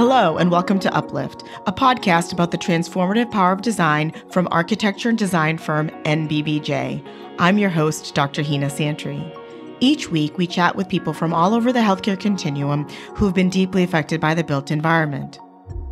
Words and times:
Hello, 0.00 0.38
and 0.38 0.50
welcome 0.50 0.78
to 0.78 0.94
Uplift, 0.94 1.42
a 1.66 1.72
podcast 1.74 2.32
about 2.32 2.52
the 2.52 2.56
transformative 2.56 3.30
power 3.30 3.52
of 3.52 3.60
design 3.60 4.14
from 4.30 4.48
architecture 4.50 5.10
and 5.10 5.18
design 5.18 5.58
firm 5.58 5.90
NBBJ. 6.04 7.06
I'm 7.38 7.58
your 7.58 7.68
host, 7.68 8.14
Dr. 8.14 8.42
Hina 8.42 8.70
Santry. 8.70 9.22
Each 9.80 10.10
week, 10.10 10.38
we 10.38 10.46
chat 10.46 10.74
with 10.74 10.88
people 10.88 11.12
from 11.12 11.34
all 11.34 11.52
over 11.52 11.70
the 11.70 11.80
healthcare 11.80 12.18
continuum 12.18 12.88
who 13.14 13.26
have 13.26 13.34
been 13.34 13.50
deeply 13.50 13.82
affected 13.82 14.22
by 14.22 14.32
the 14.32 14.42
built 14.42 14.70
environment. 14.70 15.38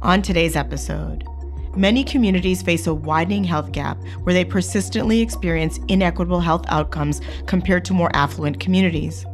On 0.00 0.22
today's 0.22 0.56
episode, 0.56 1.28
many 1.76 2.02
communities 2.02 2.62
face 2.62 2.86
a 2.86 2.94
widening 2.94 3.44
health 3.44 3.72
gap 3.72 4.02
where 4.22 4.32
they 4.32 4.42
persistently 4.42 5.20
experience 5.20 5.80
inequitable 5.88 6.40
health 6.40 6.64
outcomes 6.68 7.20
compared 7.44 7.84
to 7.84 7.92
more 7.92 8.10
affluent 8.16 8.58
communities. 8.58 9.26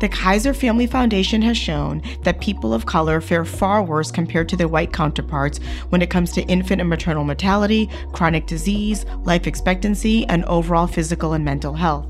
The 0.00 0.08
Kaiser 0.08 0.54
Family 0.54 0.86
Foundation 0.86 1.42
has 1.42 1.56
shown 1.56 2.02
that 2.22 2.40
people 2.40 2.72
of 2.72 2.86
color 2.86 3.20
fare 3.20 3.44
far 3.44 3.82
worse 3.82 4.10
compared 4.10 4.48
to 4.50 4.56
their 4.56 4.68
white 4.68 4.92
counterparts 4.92 5.58
when 5.90 6.02
it 6.02 6.10
comes 6.10 6.32
to 6.32 6.42
infant 6.42 6.80
and 6.80 6.90
maternal 6.90 7.24
mortality, 7.24 7.88
chronic 8.12 8.46
disease, 8.46 9.04
life 9.24 9.46
expectancy, 9.46 10.26
and 10.26 10.44
overall 10.44 10.86
physical 10.86 11.32
and 11.32 11.44
mental 11.44 11.74
health. 11.74 12.06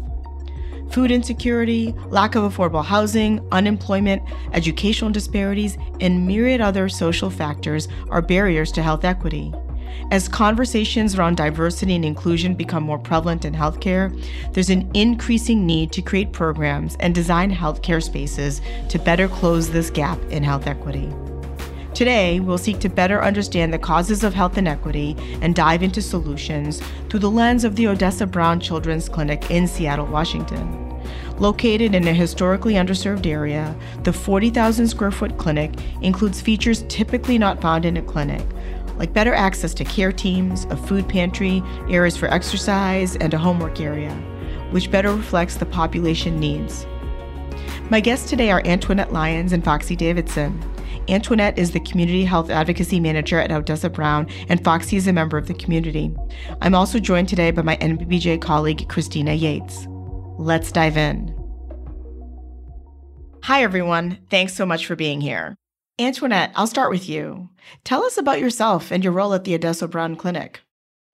Food 0.90 1.12
insecurity, 1.12 1.94
lack 2.08 2.34
of 2.34 2.42
affordable 2.42 2.84
housing, 2.84 3.46
unemployment, 3.52 4.22
educational 4.52 5.10
disparities, 5.10 5.78
and 6.00 6.26
myriad 6.26 6.60
other 6.60 6.88
social 6.88 7.30
factors 7.30 7.86
are 8.08 8.20
barriers 8.20 8.72
to 8.72 8.82
health 8.82 9.04
equity. 9.04 9.52
As 10.10 10.28
conversations 10.28 11.14
around 11.14 11.36
diversity 11.36 11.94
and 11.94 12.04
inclusion 12.04 12.54
become 12.54 12.82
more 12.82 12.98
prevalent 12.98 13.44
in 13.44 13.54
healthcare, 13.54 14.10
there's 14.52 14.70
an 14.70 14.90
increasing 14.94 15.66
need 15.66 15.92
to 15.92 16.02
create 16.02 16.32
programs 16.32 16.96
and 17.00 17.14
design 17.14 17.54
healthcare 17.54 18.02
spaces 18.02 18.60
to 18.88 18.98
better 18.98 19.28
close 19.28 19.70
this 19.70 19.90
gap 19.90 20.20
in 20.30 20.42
health 20.42 20.66
equity. 20.66 21.08
Today, 21.94 22.40
we'll 22.40 22.58
seek 22.58 22.78
to 22.80 22.88
better 22.88 23.22
understand 23.22 23.72
the 23.72 23.78
causes 23.78 24.24
of 24.24 24.32
health 24.32 24.56
inequity 24.56 25.16
and 25.42 25.54
dive 25.54 25.82
into 25.82 26.00
solutions 26.00 26.80
through 27.08 27.20
the 27.20 27.30
lens 27.30 27.62
of 27.62 27.76
the 27.76 27.88
Odessa 27.88 28.26
Brown 28.26 28.58
Children's 28.58 29.08
Clinic 29.08 29.50
in 29.50 29.68
Seattle, 29.68 30.06
Washington. 30.06 30.86
Located 31.38 31.94
in 31.94 32.06
a 32.06 32.12
historically 32.12 32.74
underserved 32.74 33.26
area, 33.26 33.74
the 34.02 34.12
40,000 34.12 34.88
square 34.88 35.10
foot 35.10 35.38
clinic 35.38 35.72
includes 36.02 36.40
features 36.40 36.84
typically 36.88 37.38
not 37.38 37.60
found 37.60 37.84
in 37.84 37.96
a 37.96 38.02
clinic, 38.02 38.44
like 39.00 39.14
better 39.14 39.32
access 39.32 39.72
to 39.72 39.82
care 39.82 40.12
teams, 40.12 40.66
a 40.66 40.76
food 40.76 41.08
pantry, 41.08 41.62
areas 41.88 42.18
for 42.18 42.26
exercise, 42.26 43.16
and 43.16 43.32
a 43.32 43.38
homework 43.38 43.80
area, 43.80 44.12
which 44.72 44.90
better 44.90 45.16
reflects 45.16 45.56
the 45.56 45.64
population 45.64 46.38
needs. 46.38 46.86
My 47.88 47.98
guests 47.98 48.28
today 48.28 48.50
are 48.50 48.60
Antwanette 48.62 49.10
Lyons 49.10 49.54
and 49.54 49.64
Foxy 49.64 49.96
Davison. 49.96 50.62
Antwanette 51.08 51.56
is 51.56 51.70
the 51.70 51.80
Community 51.80 52.26
Health 52.26 52.50
Advocacy 52.50 53.00
Manager 53.00 53.40
at 53.40 53.50
Odessa 53.50 53.88
Brown, 53.88 54.28
and 54.50 54.62
Foxy 54.62 54.98
is 54.98 55.08
a 55.08 55.14
member 55.14 55.38
of 55.38 55.46
the 55.46 55.54
community. 55.54 56.14
I'm 56.60 56.74
also 56.74 56.98
joined 56.98 57.30
today 57.30 57.52
by 57.52 57.62
my 57.62 57.78
NBBJ 57.78 58.42
colleague, 58.42 58.86
Christina 58.90 59.32
Yates. 59.32 59.86
Let's 60.36 60.70
dive 60.70 60.98
in. 60.98 61.34
Hi, 63.44 63.62
everyone. 63.62 64.18
Thanks 64.28 64.52
so 64.52 64.66
much 64.66 64.84
for 64.84 64.94
being 64.94 65.22
here. 65.22 65.56
Antwanette, 66.00 66.52
I'll 66.54 66.66
start 66.66 66.90
with 66.90 67.10
you. 67.10 67.50
Tell 67.84 68.02
us 68.04 68.16
about 68.16 68.40
yourself 68.40 68.90
and 68.90 69.04
your 69.04 69.12
role 69.12 69.34
at 69.34 69.44
the 69.44 69.54
Odessa 69.54 69.86
Brown 69.86 70.16
Clinic. 70.16 70.60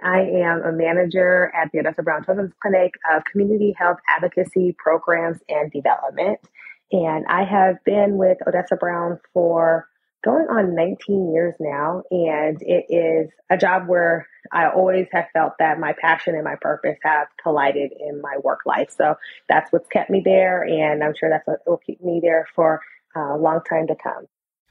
I 0.00 0.20
am 0.20 0.62
a 0.62 0.70
manager 0.70 1.52
at 1.60 1.72
the 1.72 1.80
Odessa 1.80 2.04
Brown 2.04 2.24
Children's 2.24 2.52
Clinic 2.62 2.92
of 3.12 3.24
Community 3.24 3.74
Health 3.76 3.98
Advocacy 4.08 4.76
Programs 4.78 5.40
and 5.48 5.72
Development. 5.72 6.38
And 6.92 7.26
I 7.26 7.42
have 7.42 7.82
been 7.84 8.16
with 8.16 8.38
Odessa 8.46 8.76
Brown 8.76 9.18
for 9.34 9.88
going 10.24 10.46
on 10.46 10.76
19 10.76 11.32
years 11.32 11.56
now. 11.58 12.04
And 12.12 12.62
it 12.62 12.86
is 12.88 13.28
a 13.50 13.56
job 13.56 13.88
where 13.88 14.28
I 14.52 14.68
always 14.68 15.08
have 15.10 15.26
felt 15.32 15.54
that 15.58 15.80
my 15.80 15.94
passion 16.00 16.36
and 16.36 16.44
my 16.44 16.54
purpose 16.60 16.98
have 17.02 17.26
collided 17.42 17.90
in 17.98 18.20
my 18.20 18.36
work 18.44 18.60
life. 18.66 18.94
So 18.96 19.16
that's 19.48 19.72
what's 19.72 19.88
kept 19.88 20.10
me 20.10 20.22
there. 20.24 20.62
And 20.62 21.02
I'm 21.02 21.14
sure 21.18 21.28
that's 21.28 21.46
what 21.48 21.58
will 21.66 21.78
keep 21.84 22.00
me 22.04 22.20
there 22.22 22.46
for 22.54 22.80
uh, 23.16 23.34
a 23.34 23.36
long 23.36 23.62
time 23.68 23.88
to 23.88 23.96
come. 23.96 24.26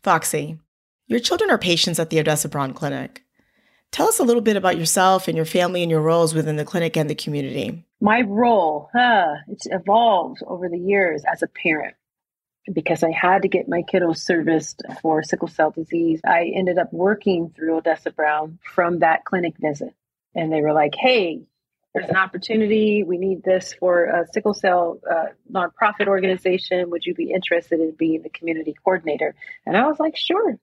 Foxy, 0.06 0.60
your 1.08 1.20
children 1.20 1.50
are 1.50 1.58
patients 1.58 1.98
at 1.98 2.12
the 2.12 2.20
Odessa 2.20 2.48
Brown 2.48 2.76
Clinic. 2.76 3.24
Tell 3.92 4.08
us 4.08 4.20
a 4.20 4.24
little 4.24 4.44
bit 4.44 4.56
about 4.56 4.78
yourself 4.78 5.28
and 5.28 5.36
your 5.36 5.48
family 5.48 5.82
and 5.82 5.90
your 5.90 6.00
roles 6.00 6.36
within 6.36 6.58
the 6.58 6.64
clinic 6.64 6.96
and 6.96 7.10
the 7.10 7.16
community. 7.16 7.84
My 8.00 8.22
role, 8.22 8.88
huh, 8.94 9.34
it's 9.48 9.66
evolved 9.66 10.44
over 10.46 10.70
the 10.70 10.78
years 10.78 11.24
as 11.26 11.42
a 11.42 11.48
parent 11.48 11.96
because 12.72 13.02
I 13.02 13.10
had 13.10 13.42
to 13.42 13.48
get 13.48 13.68
my 13.68 13.82
kiddos 13.82 14.18
serviced 14.18 14.84
for 15.02 15.24
sickle 15.24 15.48
cell 15.48 15.72
disease. 15.72 16.22
I 16.24 16.52
ended 16.56 16.78
up 16.78 16.94
working 16.94 17.52
through 17.56 17.78
Odessa 17.78 18.12
Brown 18.12 18.60
from 18.62 19.00
that 19.00 19.26
clinic 19.26 19.56
visit. 19.58 19.96
And 20.36 20.54
they 20.54 20.62
were 20.62 20.74
like, 20.74 20.94
hey, 20.94 21.42
there's 21.96 22.10
an 22.10 22.18
opportunity. 22.18 23.04
We 23.04 23.18
need 23.18 23.42
this 23.44 23.74
for 23.74 24.04
a 24.04 24.28
sickle 24.34 24.54
cell 24.54 25.00
uh, 25.10 25.28
nonprofit 25.50 26.08
organization. 26.08 26.90
Would 26.90 27.06
you 27.06 27.16
be 27.16 27.32
interested 27.32 27.80
in 27.80 27.92
being 27.92 28.22
the 28.22 28.30
community 28.30 28.76
coordinator? 28.84 29.34
And 29.66 29.78
I 29.78 29.88
was 29.88 29.98
like, 29.98 30.18
sure. 30.18 30.60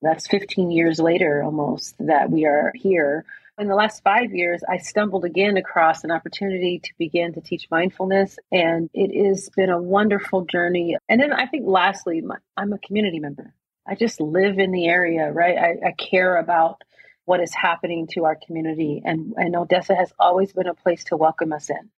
That's 0.00 0.28
15 0.28 0.70
years 0.70 1.00
later 1.00 1.42
almost 1.42 1.96
that 1.98 2.30
we 2.30 2.46
are 2.46 2.70
here. 2.76 3.24
In 3.58 3.66
the 3.66 3.74
last 3.74 4.04
five 4.04 4.32
years, 4.32 4.62
I 4.68 4.76
stumbled 4.76 5.24
again 5.24 5.56
across 5.56 6.04
an 6.04 6.12
opportunity 6.12 6.78
to 6.84 6.90
begin 6.98 7.32
to 7.32 7.40
teach 7.40 7.66
mindfulness, 7.70 8.38
and 8.52 8.88
it 8.92 9.26
has 9.26 9.48
been 9.56 9.70
a 9.70 9.80
wonderful 9.80 10.44
journey. 10.44 10.96
And 11.08 11.20
then 11.20 11.32
I 11.32 11.46
think, 11.46 11.64
lastly, 11.66 12.22
I'm 12.56 12.72
a 12.74 12.78
community 12.78 13.18
member. 13.18 13.54
I 13.88 13.94
just 13.94 14.20
live 14.20 14.58
in 14.58 14.72
the 14.72 14.86
area, 14.86 15.32
right? 15.32 15.56
I, 15.56 15.88
I 15.88 15.92
care 15.92 16.36
about 16.36 16.82
what 17.26 17.40
is 17.40 17.52
happening 17.54 18.06
to 18.12 18.24
our 18.24 18.36
community. 18.46 19.02
And, 19.04 19.34
and 19.36 19.54
Odessa 19.54 19.94
has 19.94 20.12
always 20.18 20.52
been 20.52 20.66
a 20.66 20.74
place 20.74 21.04
to 21.04 21.16
welcome 21.16 21.52
us 21.52 21.68
in. 21.68 21.90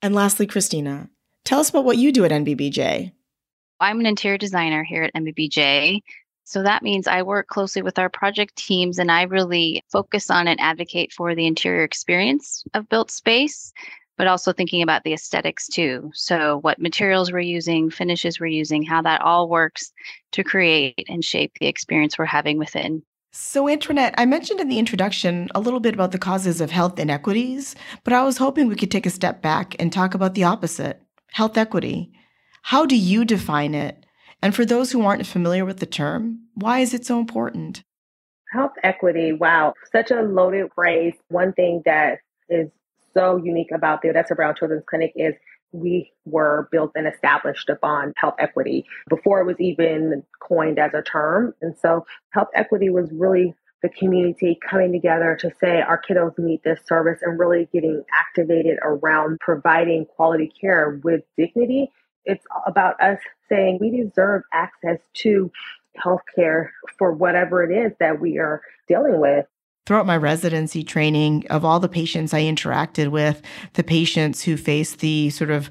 And 0.00 0.14
lastly, 0.14 0.46
Christina, 0.46 1.10
tell 1.44 1.60
us 1.60 1.70
about 1.70 1.84
what 1.84 1.98
you 1.98 2.12
do 2.12 2.24
at 2.24 2.30
NBBJ. 2.30 3.12
I'm 3.80 3.98
an 3.98 4.06
interior 4.06 4.38
designer 4.38 4.84
here 4.84 5.02
at 5.02 5.14
NBBJ. 5.14 6.00
So 6.44 6.62
that 6.62 6.82
means 6.82 7.06
I 7.06 7.22
work 7.22 7.48
closely 7.48 7.82
with 7.82 7.98
our 7.98 8.08
project 8.08 8.56
teams 8.56 8.98
and 8.98 9.10
I 9.10 9.22
really 9.22 9.82
focus 9.90 10.30
on 10.30 10.48
and 10.48 10.60
advocate 10.60 11.12
for 11.12 11.34
the 11.34 11.46
interior 11.46 11.82
experience 11.82 12.64
of 12.74 12.88
built 12.88 13.10
space, 13.10 13.72
but 14.18 14.26
also 14.26 14.52
thinking 14.52 14.82
about 14.82 15.04
the 15.04 15.14
aesthetics 15.14 15.68
too. 15.68 16.10
So, 16.14 16.58
what 16.58 16.80
materials 16.80 17.32
we're 17.32 17.40
using, 17.40 17.90
finishes 17.90 18.38
we're 18.38 18.46
using, 18.46 18.82
how 18.82 19.02
that 19.02 19.22
all 19.22 19.48
works 19.48 19.92
to 20.32 20.44
create 20.44 21.06
and 21.08 21.24
shape 21.24 21.52
the 21.58 21.68
experience 21.68 22.18
we're 22.18 22.24
having 22.26 22.58
within. 22.58 23.02
So, 23.34 23.64
Antwanette, 23.64 24.12
I 24.18 24.26
mentioned 24.26 24.60
in 24.60 24.68
the 24.68 24.78
introduction 24.78 25.48
a 25.54 25.60
little 25.60 25.80
bit 25.80 25.94
about 25.94 26.12
the 26.12 26.18
causes 26.18 26.60
of 26.60 26.70
health 26.70 26.98
inequities, 26.98 27.74
but 28.04 28.12
I 28.12 28.22
was 28.24 28.36
hoping 28.36 28.68
we 28.68 28.76
could 28.76 28.90
take 28.90 29.06
a 29.06 29.10
step 29.10 29.40
back 29.40 29.74
and 29.80 29.90
talk 29.90 30.12
about 30.12 30.34
the 30.34 30.44
opposite 30.44 31.00
health 31.30 31.56
equity. 31.56 32.12
How 32.60 32.84
do 32.84 32.94
you 32.94 33.24
define 33.24 33.74
it? 33.74 34.04
And 34.42 34.54
for 34.54 34.66
those 34.66 34.92
who 34.92 35.00
aren't 35.00 35.26
familiar 35.26 35.64
with 35.64 35.80
the 35.80 35.86
term, 35.86 36.40
why 36.54 36.80
is 36.80 36.92
it 36.92 37.06
so 37.06 37.18
important? 37.18 37.82
Health 38.52 38.72
equity, 38.82 39.32
wow, 39.32 39.72
such 39.90 40.10
a 40.10 40.20
loaded 40.20 40.70
phrase. 40.74 41.14
One 41.28 41.54
thing 41.54 41.80
that 41.86 42.18
is 42.50 42.68
so 43.14 43.38
unique 43.38 43.70
about 43.72 44.02
the 44.02 44.10
Odessa 44.10 44.34
Brown 44.34 44.56
Children's 44.56 44.84
Clinic 44.86 45.12
is 45.16 45.34
we 45.72 46.12
were 46.24 46.68
built 46.70 46.92
and 46.94 47.06
established 47.06 47.68
upon 47.68 48.12
health 48.16 48.34
equity 48.38 48.84
before 49.08 49.40
it 49.40 49.46
was 49.46 49.60
even 49.60 50.22
coined 50.40 50.78
as 50.78 50.92
a 50.94 51.02
term. 51.02 51.54
And 51.60 51.76
so 51.76 52.06
health 52.30 52.48
equity 52.54 52.90
was 52.90 53.10
really 53.12 53.54
the 53.82 53.88
community 53.88 54.58
coming 54.68 54.92
together 54.92 55.36
to 55.40 55.50
say 55.60 55.80
our 55.80 56.00
kiddos 56.00 56.38
need 56.38 56.60
this 56.62 56.78
service 56.86 57.18
and 57.22 57.38
really 57.38 57.68
getting 57.72 58.04
activated 58.12 58.78
around 58.82 59.40
providing 59.40 60.06
quality 60.06 60.52
care 60.60 61.00
with 61.02 61.22
dignity. 61.36 61.90
It's 62.24 62.44
about 62.66 63.00
us 63.00 63.18
saying 63.48 63.78
we 63.80 63.90
deserve 63.90 64.42
access 64.52 64.98
to 65.14 65.50
healthcare 66.02 66.68
for 66.96 67.12
whatever 67.12 67.62
it 67.62 67.76
is 67.76 67.92
that 67.98 68.20
we 68.20 68.38
are 68.38 68.62
dealing 68.88 69.20
with 69.20 69.46
throughout 69.86 70.06
my 70.06 70.16
residency 70.16 70.82
training, 70.82 71.46
of 71.50 71.64
all 71.64 71.80
the 71.80 71.88
patients 71.88 72.32
I 72.32 72.42
interacted 72.42 73.08
with, 73.08 73.42
the 73.74 73.82
patients 73.82 74.42
who 74.42 74.56
face 74.56 74.96
the 74.96 75.30
sort 75.30 75.50
of 75.50 75.70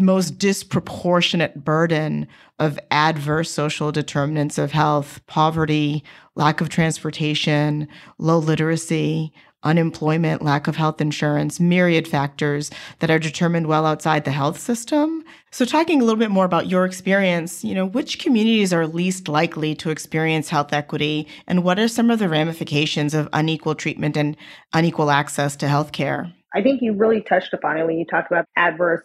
most 0.00 0.38
disproportionate 0.38 1.64
burden 1.64 2.28
of 2.58 2.78
adverse 2.90 3.50
social 3.50 3.90
determinants 3.90 4.58
of 4.58 4.72
health, 4.72 5.20
poverty, 5.26 6.04
lack 6.34 6.60
of 6.60 6.68
transportation, 6.68 7.88
low 8.18 8.38
literacy, 8.38 9.32
unemployment, 9.62 10.42
lack 10.42 10.68
of 10.68 10.76
health 10.76 11.00
insurance, 11.00 11.58
myriad 11.58 12.06
factors 12.06 12.70
that 13.00 13.10
are 13.10 13.18
determined 13.18 13.66
well 13.66 13.86
outside 13.86 14.24
the 14.24 14.30
health 14.30 14.58
system. 14.58 15.24
So 15.50 15.64
talking 15.64 16.00
a 16.00 16.04
little 16.04 16.18
bit 16.18 16.30
more 16.30 16.44
about 16.44 16.68
your 16.68 16.84
experience, 16.84 17.64
you 17.64 17.74
know, 17.74 17.86
which 17.86 18.18
communities 18.18 18.72
are 18.72 18.86
least 18.86 19.28
likely 19.28 19.74
to 19.76 19.90
experience 19.90 20.48
health 20.48 20.72
equity 20.72 21.26
and 21.46 21.64
what 21.64 21.78
are 21.78 21.88
some 21.88 22.10
of 22.10 22.18
the 22.18 22.28
ramifications 22.28 23.14
of 23.14 23.28
unequal 23.32 23.74
treatment 23.74 24.16
and 24.16 24.36
unequal 24.72 25.10
access 25.10 25.56
to 25.56 25.68
health 25.68 25.92
care? 25.92 26.32
I 26.54 26.62
think 26.62 26.80
you 26.80 26.94
really 26.94 27.20
touched 27.20 27.52
upon 27.52 27.78
it 27.78 27.86
when 27.86 27.98
you 27.98 28.06
talked 28.06 28.30
about 28.30 28.46
adverse 28.56 29.02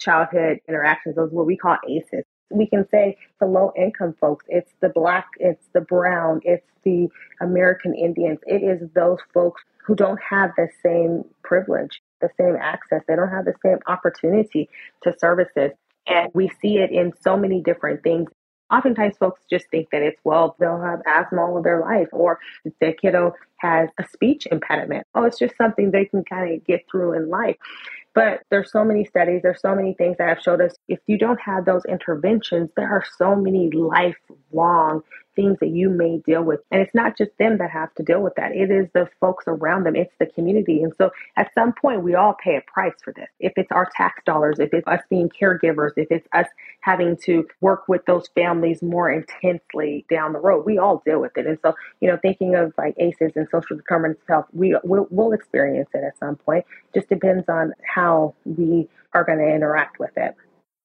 childhood 0.00 0.60
interactions, 0.68 1.16
those 1.16 1.30
what 1.30 1.46
we 1.46 1.56
call 1.56 1.76
ACEs. 1.88 2.24
We 2.50 2.66
can 2.66 2.86
say 2.90 3.16
the 3.40 3.46
low 3.46 3.72
income 3.76 4.14
folks, 4.20 4.44
it's 4.48 4.70
the 4.80 4.88
black, 4.88 5.28
it's 5.38 5.66
the 5.72 5.80
brown, 5.80 6.40
it's 6.44 6.66
the 6.84 7.08
American 7.40 7.94
Indians. 7.94 8.38
It 8.46 8.62
is 8.62 8.88
those 8.94 9.18
folks 9.32 9.62
who 9.84 9.94
don't 9.94 10.20
have 10.28 10.50
the 10.56 10.68
same 10.82 11.24
privilege, 11.42 12.00
the 12.20 12.30
same 12.38 12.56
access. 12.60 13.02
They 13.06 13.16
don't 13.16 13.30
have 13.30 13.44
the 13.44 13.54
same 13.64 13.78
opportunity 13.86 14.68
to 15.02 15.14
services. 15.18 15.72
And 16.06 16.30
we 16.34 16.50
see 16.60 16.78
it 16.78 16.90
in 16.90 17.12
so 17.22 17.36
many 17.36 17.62
different 17.62 18.02
things. 18.02 18.30
Oftentimes, 18.72 19.16
folks 19.18 19.42
just 19.50 19.68
think 19.70 19.88
that 19.92 20.02
it's, 20.02 20.18
well, 20.24 20.56
they'll 20.58 20.80
have 20.80 21.02
asthma 21.06 21.42
all 21.42 21.58
of 21.58 21.64
their 21.64 21.80
life, 21.80 22.08
or 22.12 22.38
the 22.80 22.94
kiddo 23.00 23.34
has 23.58 23.88
a 23.98 24.08
speech 24.08 24.46
impediment. 24.50 25.06
Oh, 25.14 25.24
it's 25.24 25.38
just 25.38 25.54
something 25.56 25.90
they 25.90 26.06
can 26.06 26.24
kind 26.24 26.54
of 26.54 26.64
get 26.66 26.84
through 26.90 27.12
in 27.12 27.28
life. 27.28 27.56
But 28.14 28.42
there's 28.50 28.70
so 28.70 28.84
many 28.84 29.04
studies, 29.04 29.42
there's 29.42 29.60
so 29.60 29.74
many 29.74 29.94
things 29.94 30.16
that 30.18 30.28
have 30.28 30.40
showed 30.40 30.60
us 30.60 30.76
if 30.88 31.00
you 31.06 31.18
don't 31.18 31.40
have 31.40 31.64
those 31.64 31.84
interventions, 31.86 32.70
there 32.76 32.88
are 32.88 33.04
so 33.18 33.34
many 33.34 33.70
lifelong 33.70 35.02
things 35.36 35.58
that 35.60 35.70
you 35.70 35.90
may 35.90 36.18
deal 36.18 36.42
with. 36.42 36.60
And 36.70 36.80
it's 36.80 36.94
not 36.94 37.16
just 37.16 37.36
them 37.38 37.58
that 37.58 37.70
have 37.70 37.94
to 37.94 38.02
deal 38.02 38.22
with 38.22 38.34
that. 38.36 38.52
It 38.54 38.70
is 38.70 38.88
the 38.94 39.08
folks 39.20 39.44
around 39.46 39.84
them. 39.84 39.96
It's 39.96 40.14
the 40.18 40.26
community. 40.26 40.82
And 40.82 40.92
so 40.96 41.10
at 41.36 41.52
some 41.54 41.72
point 41.72 42.02
we 42.02 42.14
all 42.14 42.34
pay 42.42 42.56
a 42.56 42.60
price 42.62 42.94
for 43.02 43.12
this. 43.12 43.28
If 43.40 43.52
it's 43.56 43.72
our 43.72 43.88
tax 43.96 44.22
dollars, 44.24 44.58
if 44.58 44.72
it's 44.72 44.86
us 44.86 45.00
being 45.10 45.28
caregivers, 45.30 45.92
if 45.96 46.08
it's 46.10 46.26
us 46.32 46.46
having 46.80 47.16
to 47.24 47.46
work 47.60 47.88
with 47.88 48.04
those 48.06 48.28
families 48.34 48.82
more 48.82 49.10
intensely 49.10 50.04
down 50.10 50.32
the 50.32 50.40
road, 50.40 50.64
we 50.64 50.78
all 50.78 51.02
deal 51.04 51.20
with 51.20 51.36
it. 51.36 51.46
And 51.46 51.58
so, 51.62 51.74
you 52.00 52.08
know, 52.08 52.18
thinking 52.20 52.54
of 52.54 52.72
like 52.78 52.94
ACEs 52.98 53.32
and 53.36 53.48
social 53.50 53.76
determinants 53.76 54.22
of 54.22 54.28
health, 54.28 54.46
we 54.52 54.76
will 54.84 55.08
we'll 55.10 55.32
experience 55.32 55.88
it 55.94 56.04
at 56.04 56.18
some 56.18 56.36
point. 56.36 56.64
Just 56.94 57.08
depends 57.08 57.48
on 57.48 57.72
how 57.82 58.34
we 58.44 58.88
are 59.14 59.24
going 59.24 59.38
to 59.38 59.54
interact 59.54 59.98
with 59.98 60.10
it. 60.16 60.34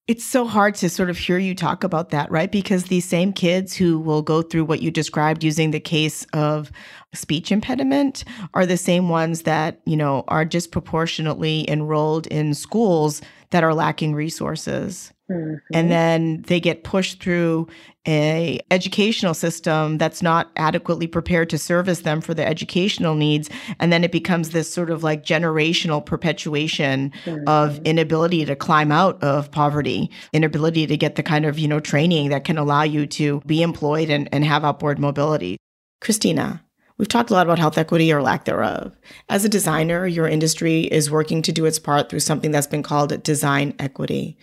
It's 0.09 0.25
so 0.25 0.47
hard 0.47 0.73
to 0.77 0.89
sort 0.89 1.11
of 1.11 1.19
hear 1.19 1.37
you 1.37 1.53
talk 1.53 1.83
about 1.83 2.09
that, 2.09 2.31
right? 2.31 2.51
Because 2.51 2.85
these 2.85 3.05
same 3.05 3.31
kids 3.31 3.75
who 3.75 3.99
will 3.99 4.23
go 4.23 4.41
through 4.41 4.65
what 4.65 4.81
you 4.81 4.89
described 4.89 5.43
using 5.43 5.69
the 5.69 5.79
case 5.79 6.25
of 6.33 6.71
speech 7.13 7.51
impediment 7.51 8.23
are 8.55 8.65
the 8.65 8.75
same 8.75 9.09
ones 9.09 9.43
that, 9.43 9.79
you 9.85 9.95
know, 9.95 10.23
are 10.27 10.45
disproportionately 10.45 11.69
enrolled 11.69 12.25
in 12.25 12.55
schools 12.55 13.21
that 13.51 13.63
are 13.63 13.75
lacking 13.75 14.15
resources. 14.15 15.13
Mm-hmm. 15.29 15.55
And 15.73 15.91
then 15.91 16.41
they 16.47 16.59
get 16.59 16.83
pushed 16.83 17.21
through 17.21 17.67
a 18.07 18.59
educational 18.71 19.33
system 19.33 19.97
that's 19.97 20.21
not 20.21 20.49
adequately 20.55 21.05
prepared 21.05 21.49
to 21.51 21.57
service 21.57 22.01
them 22.01 22.21
for 22.21 22.33
their 22.33 22.47
educational 22.47 23.13
needs 23.13 23.49
and 23.79 23.91
then 23.91 24.03
it 24.05 24.11
becomes 24.11 24.51
this 24.51 24.73
sort 24.73 24.89
of 24.89 25.03
like 25.03 25.23
generational 25.23 26.03
perpetuation 26.03 27.11
mm-hmm. 27.25 27.47
of 27.47 27.77
inability 27.79 28.45
to 28.45 28.55
climb 28.55 28.91
out 28.91 29.21
of 29.21 29.51
poverty 29.51 30.09
inability 30.31 30.87
to 30.87 30.95
get 30.95 31.15
the 31.15 31.23
kind 31.23 31.45
of 31.45 31.59
you 31.59 31.67
know 31.67 31.79
training 31.79 32.29
that 32.29 32.45
can 32.45 32.57
allow 32.57 32.83
you 32.83 33.05
to 33.05 33.41
be 33.45 33.61
employed 33.61 34.09
and, 34.09 34.29
and 34.31 34.45
have 34.45 34.63
upward 34.63 34.97
mobility 34.97 35.57
christina 35.99 36.63
We've 36.97 37.07
talked 37.07 37.29
a 37.29 37.33
lot 37.33 37.47
about 37.47 37.59
health 37.59 37.77
equity 37.77 38.11
or 38.11 38.21
lack 38.21 38.43
thereof. 38.43 38.91
As 39.29 39.45
a 39.45 39.49
designer, 39.49 40.05
your 40.05 40.27
industry 40.27 40.81
is 40.81 41.09
working 41.09 41.41
to 41.43 41.53
do 41.53 41.63
its 41.63 41.79
part 41.79 42.09
through 42.09 42.19
something 42.19 42.51
that's 42.51 42.67
been 42.67 42.83
called 42.83 43.23
design 43.23 43.73
equity. 43.79 44.37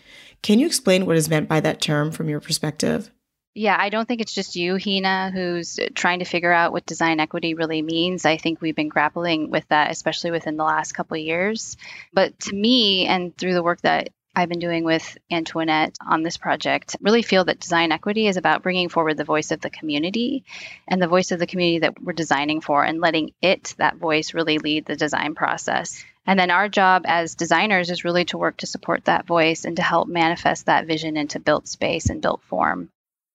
Can 0.47 0.61
you 0.61 0.67
explain 0.67 1.07
what 1.07 1.17
is 1.17 1.29
meant 1.29 1.49
by 1.49 1.59
that 1.59 1.81
term 1.81 2.13
from 2.13 2.29
your 2.29 2.39
perspective? 2.39 3.11
Yeah, 3.57 3.77
I 3.77 3.89
don't 3.89 4.07
think 4.07 4.21
it's 4.21 4.33
just 4.33 4.55
you, 4.55 4.79
Hina, 4.79 5.33
who's 5.35 5.81
trying 5.97 6.21
to 6.21 6.25
figure 6.25 6.53
out 6.53 6.71
what 6.71 6.87
design 6.87 7.19
equity 7.19 7.55
really 7.55 7.83
means. 7.83 8.25
I 8.25 8.37
think 8.37 8.61
we've 8.61 8.77
been 8.77 8.87
grappling 8.87 9.51
with 9.51 9.67
that, 9.71 9.91
especially 9.91 10.31
within 10.31 10.57
the 10.57 10.63
last 10.63 10.93
couple 10.93 11.17
years. 11.17 11.77
But 12.13 12.39
to 12.43 12.55
me, 12.55 13.07
and 13.07 13.37
through 13.37 13.55
the 13.55 13.63
work 13.65 13.81
that 13.81 14.11
I've 14.39 14.51
been 14.51 14.59
doing 14.59 14.85
with 14.85 15.17
Antwanette 15.33 15.97
on 16.07 16.23
this 16.23 16.37
project, 16.37 16.95
really 17.01 17.23
feel 17.23 17.47
that 17.47 17.59
design 17.59 17.91
equity 17.91 18.27
is 18.27 18.37
about 18.37 18.63
bringing 18.63 18.91
forward 18.91 19.17
the 19.17 19.25
voice 19.25 19.51
of 19.51 19.63
the 19.63 19.71
community 19.71 20.45
and 20.87 21.01
the 21.01 21.09
voice 21.09 21.33
of 21.33 21.39
the 21.39 21.47
community 21.47 21.79
that 21.79 22.03
we're 22.03 22.13
designing 22.13 22.61
for 22.61 22.85
and 22.85 23.01
letting 23.01 23.33
it, 23.41 23.75
that 23.79 23.97
voice, 23.97 24.35
really 24.35 24.59
lead 24.59 24.85
the 24.85 24.95
design 24.95 25.35
process. 25.35 26.05
And 26.27 26.39
then 26.39 26.51
our 26.51 26.69
job 26.69 27.05
as 27.07 27.35
designers 27.35 27.89
is 27.89 28.05
really 28.05 28.27
to 28.27 28.37
work 28.37 28.59
to 28.59 28.67
support 28.67 29.07
that 29.07 29.27
voice 29.27 29.65
and 29.65 29.77
to 29.77 29.83
help 29.83 30.07
manifest 30.07 30.67
that 30.67 30.87
vision 30.87 31.17
into 31.17 31.41
built 31.41 31.67
space 31.67 32.11
and 32.11 32.21
built 32.21 32.43
form. 32.43 32.91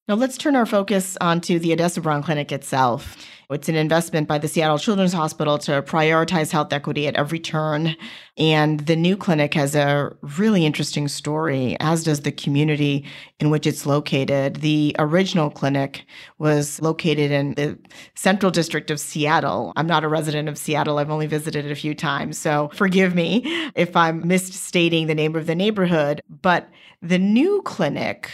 Now 0.08 0.16
let's 0.16 0.38
turn 0.38 0.56
our 0.56 0.66
focus 0.66 1.16
onto 1.22 1.60
the 1.60 1.74
Odessa 1.74 2.02
Brown 2.02 2.24
Clinic 2.24 2.52
itself. 2.52 3.16
It's 3.52 3.70
an 3.70 3.76
investment 3.76 4.28
by 4.28 4.40
the 4.40 4.48
Seattle 4.48 4.80
Children's 4.80 5.14
Hospital 5.14 5.60
to 5.60 5.84
prioritize 5.84 6.52
health 6.52 6.74
equity 6.74 7.08
at 7.08 7.16
every 7.16 7.38
turn. 7.38 7.96
And 8.36 8.80
the 8.80 8.96
new 8.96 9.16
clinic 9.16 9.54
has 9.54 9.76
a 9.76 10.12
really 10.38 10.66
interesting 10.66 11.08
story, 11.08 11.78
as 11.80 12.04
does 12.04 12.22
the 12.22 12.32
community 12.32 13.06
in 13.40 13.52
which 13.52 13.68
it's 13.68 13.86
located. 13.86 14.58
The 14.58 14.96
original 14.98 15.52
clinic 15.52 16.06
was 16.40 16.82
located 16.82 17.30
in 17.30 17.54
the 17.54 17.78
central 18.16 18.52
district 18.52 18.90
of 18.90 19.00
Seattle. 19.00 19.72
I'm 19.76 19.88
not 19.88 20.04
a 20.04 20.08
resident 20.08 20.50
of 20.50 20.58
Seattle, 20.58 20.98
I've 20.98 21.12
only 21.12 21.28
visited 21.28 21.66
it 21.66 21.72
a 21.72 21.76
few 21.76 21.94
times. 21.94 22.40
So 22.40 22.72
forgive 22.74 23.14
me 23.14 23.44
if 23.76 23.96
I'm 23.96 24.28
misstating 24.28 25.06
the 25.06 25.16
name 25.16 25.36
of 25.36 25.46
the 25.46 25.56
neighborhood. 25.56 26.22
But 26.42 26.70
the 27.04 27.20
new 27.20 27.62
clinic 27.64 28.32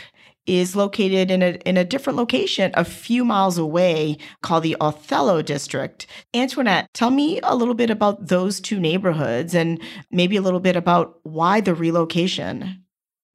is 0.47 0.75
located 0.75 1.29
in 1.29 1.43
a 1.43 1.51
in 1.65 1.77
a 1.77 1.85
different 1.85 2.17
location 2.17 2.71
a 2.73 2.85
few 2.85 3.23
miles 3.23 3.57
away 3.57 4.17
called 4.41 4.63
the 4.63 4.77
Othello 4.79 5.41
district. 5.41 6.07
Antwanette, 6.33 6.87
tell 6.93 7.11
me 7.11 7.39
a 7.43 7.55
little 7.55 7.75
bit 7.75 7.89
about 7.89 8.27
those 8.27 8.59
two 8.59 8.79
neighborhoods 8.79 9.53
and 9.53 9.81
maybe 10.09 10.37
a 10.37 10.41
little 10.41 10.59
bit 10.59 10.75
about 10.75 11.19
why 11.23 11.61
the 11.61 11.75
relocation. 11.75 12.83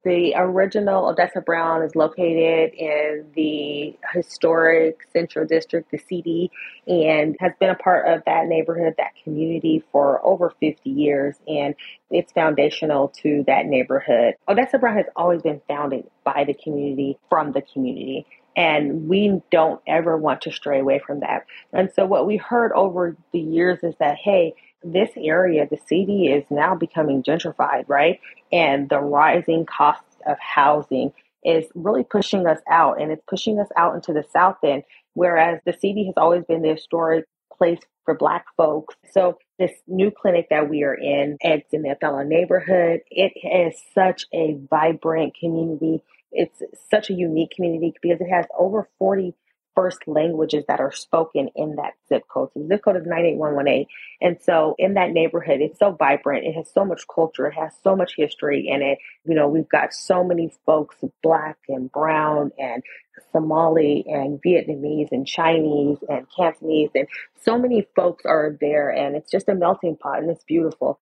The 0.03 0.33
original 0.35 1.07
Odessa 1.07 1.39
Brown 1.39 1.81
is 1.81 1.95
located 1.95 2.73
in 2.73 3.25
the 3.35 3.97
historic 4.13 5.07
Central 5.13 5.45
District, 5.45 5.89
the 5.91 5.97
CD, 5.97 6.51
and 6.87 7.37
has 7.39 7.53
been 7.57 7.69
a 7.69 7.75
part 7.75 8.07
of 8.07 8.21
that 8.25 8.47
neighborhood, 8.47 8.95
that 8.97 9.13
community 9.23 9.81
for 9.93 10.25
over 10.25 10.53
50 10.59 10.89
years. 10.89 11.35
And 11.47 11.73
it's 12.11 12.33
foundational 12.33 13.09
to 13.21 13.45
that 13.47 13.65
neighborhood. 13.65 14.35
Odessa 14.49 14.77
Brown 14.77 14.97
has 14.97 15.05
always 15.15 15.41
been 15.41 15.61
founded 15.69 16.03
by 16.25 16.43
the 16.45 16.53
community, 16.53 17.17
from 17.29 17.53
the 17.53 17.61
community. 17.61 18.25
And 18.57 19.07
we 19.07 19.41
don't 19.51 19.81
ever 19.87 20.17
want 20.17 20.41
to 20.41 20.51
stray 20.51 20.81
away 20.81 20.99
from 20.99 21.21
that. 21.21 21.45
And 21.71 21.89
so, 21.95 22.05
what 22.05 22.27
we 22.27 22.37
heard 22.37 22.71
over 22.73 23.15
the 23.31 23.39
years 23.39 23.79
is 23.83 23.95
that, 23.99 24.17
hey, 24.17 24.53
this 24.83 25.09
area, 25.17 25.67
the 25.69 25.79
CD, 25.87 26.27
is 26.27 26.43
now 26.49 26.75
becoming 26.75 27.23
gentrified, 27.23 27.85
right? 27.87 28.19
And 28.51 28.89
the 28.89 28.99
rising 28.99 29.65
cost 29.65 30.03
of 30.25 30.37
housing 30.39 31.13
is 31.43 31.65
really 31.75 32.03
pushing 32.03 32.47
us 32.47 32.59
out 32.69 33.01
and 33.01 33.11
it's 33.11 33.23
pushing 33.27 33.59
us 33.59 33.67
out 33.75 33.95
into 33.95 34.13
the 34.13 34.23
South 34.31 34.57
End, 34.63 34.83
whereas 35.13 35.59
the 35.65 35.73
CD 35.73 36.05
has 36.05 36.15
always 36.17 36.43
been 36.45 36.61
the 36.61 36.69
historic 36.69 37.25
place 37.57 37.79
for 38.05 38.15
Black 38.15 38.45
folks. 38.57 38.95
So, 39.11 39.37
this 39.59 39.71
new 39.87 40.11
clinic 40.11 40.47
that 40.49 40.69
we 40.69 40.83
are 40.83 40.95
in, 40.95 41.37
it's 41.41 41.71
in 41.73 41.83
the 41.83 41.91
Othello 41.91 42.23
neighborhood. 42.23 43.01
It 43.09 43.33
is 43.35 43.79
such 43.93 44.25
a 44.33 44.57
vibrant 44.69 45.35
community. 45.39 46.01
It's 46.31 46.61
such 46.89 47.09
a 47.09 47.13
unique 47.13 47.51
community 47.51 47.93
because 48.01 48.19
it 48.19 48.29
has 48.29 48.45
over 48.57 48.89
40 48.97 49.35
first 49.75 49.99
languages 50.07 50.63
that 50.67 50.79
are 50.79 50.91
spoken 50.91 51.49
in 51.55 51.75
that 51.75 51.93
zip 52.09 52.23
code. 52.27 52.49
So 52.53 52.61
the 52.61 52.67
zip 52.67 52.83
code 52.83 52.97
is 52.97 53.05
98118. 53.05 53.87
And 54.21 54.37
so 54.41 54.75
in 54.77 54.95
that 54.95 55.11
neighborhood, 55.11 55.61
it's 55.61 55.79
so 55.79 55.91
vibrant. 55.91 56.45
It 56.45 56.53
has 56.53 56.71
so 56.71 56.85
much 56.85 57.03
culture. 57.13 57.47
It 57.47 57.55
has 57.55 57.73
so 57.83 57.95
much 57.95 58.15
history 58.15 58.67
in 58.67 58.81
it. 58.81 58.99
You 59.25 59.35
know, 59.35 59.47
we've 59.47 59.69
got 59.69 59.93
so 59.93 60.23
many 60.23 60.51
folks, 60.65 60.95
black 61.21 61.57
and 61.67 61.91
brown 61.91 62.51
and 62.57 62.83
Somali 63.31 64.05
and 64.07 64.41
Vietnamese 64.41 65.11
and 65.11 65.27
Chinese 65.27 65.97
and 66.07 66.27
Cantonese 66.35 66.89
and 66.95 67.07
so 67.41 67.57
many 67.57 67.87
folks 67.95 68.25
are 68.25 68.57
there 68.59 68.89
and 68.89 69.15
it's 69.15 69.31
just 69.31 69.49
a 69.49 69.55
melting 69.55 69.97
pot 69.97 70.19
and 70.19 70.29
it's 70.29 70.43
beautiful. 70.43 70.99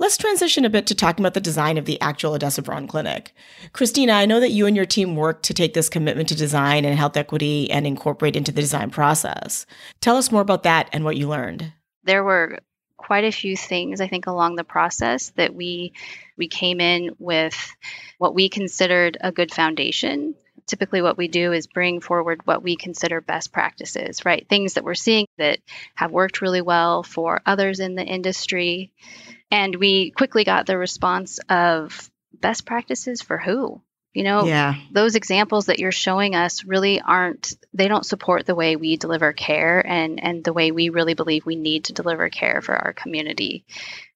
Let's 0.00 0.16
transition 0.16 0.64
a 0.64 0.70
bit 0.70 0.86
to 0.86 0.94
talking 0.94 1.24
about 1.24 1.34
the 1.34 1.40
design 1.40 1.76
of 1.76 1.84
the 1.84 2.00
actual 2.00 2.34
Odessa 2.34 2.62
Brown 2.62 2.86
Clinic. 2.86 3.34
Christina, 3.72 4.12
I 4.12 4.26
know 4.26 4.38
that 4.38 4.52
you 4.52 4.64
and 4.66 4.76
your 4.76 4.86
team 4.86 5.16
worked 5.16 5.42
to 5.46 5.54
take 5.54 5.74
this 5.74 5.88
commitment 5.88 6.28
to 6.28 6.36
design 6.36 6.84
and 6.84 6.96
health 6.96 7.16
equity 7.16 7.68
and 7.68 7.84
incorporate 7.84 8.36
into 8.36 8.52
the 8.52 8.60
design 8.60 8.90
process. 8.90 9.66
Tell 10.00 10.16
us 10.16 10.30
more 10.30 10.40
about 10.40 10.62
that 10.62 10.88
and 10.92 11.04
what 11.04 11.16
you 11.16 11.28
learned. 11.28 11.72
There 12.04 12.22
were 12.22 12.60
quite 12.96 13.24
a 13.24 13.32
few 13.32 13.56
things 13.56 14.00
I 14.00 14.06
think 14.06 14.28
along 14.28 14.54
the 14.54 14.64
process 14.64 15.30
that 15.30 15.54
we 15.54 15.92
we 16.36 16.46
came 16.46 16.80
in 16.80 17.10
with 17.18 17.74
what 18.18 18.36
we 18.36 18.48
considered 18.48 19.16
a 19.20 19.32
good 19.32 19.52
foundation 19.52 20.34
typically 20.68 21.02
what 21.02 21.18
we 21.18 21.26
do 21.28 21.52
is 21.52 21.66
bring 21.66 22.00
forward 22.00 22.46
what 22.46 22.62
we 22.62 22.76
consider 22.76 23.20
best 23.20 23.52
practices, 23.52 24.24
right? 24.24 24.46
Things 24.48 24.74
that 24.74 24.84
we're 24.84 24.94
seeing 24.94 25.26
that 25.38 25.58
have 25.94 26.12
worked 26.12 26.40
really 26.40 26.60
well 26.60 27.02
for 27.02 27.40
others 27.44 27.80
in 27.80 27.94
the 27.96 28.04
industry. 28.04 28.92
And 29.50 29.74
we 29.74 30.10
quickly 30.10 30.44
got 30.44 30.66
the 30.66 30.78
response 30.78 31.40
of 31.48 32.10
best 32.32 32.66
practices 32.66 33.22
for 33.22 33.38
who? 33.38 33.80
You 34.14 34.24
know, 34.24 34.46
yeah. 34.46 34.74
those 34.90 35.14
examples 35.14 35.66
that 35.66 35.78
you're 35.78 35.92
showing 35.92 36.34
us 36.34 36.64
really 36.64 37.00
aren't 37.00 37.54
they 37.74 37.88
don't 37.88 38.06
support 38.06 38.46
the 38.46 38.54
way 38.54 38.74
we 38.74 38.96
deliver 38.96 39.32
care 39.32 39.86
and 39.86 40.22
and 40.22 40.42
the 40.42 40.52
way 40.52 40.70
we 40.72 40.88
really 40.88 41.14
believe 41.14 41.44
we 41.46 41.56
need 41.56 41.84
to 41.84 41.92
deliver 41.92 42.28
care 42.28 42.60
for 42.62 42.74
our 42.74 42.92
community. 42.92 43.64